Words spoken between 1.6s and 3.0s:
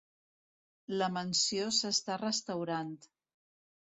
s'està restaurant.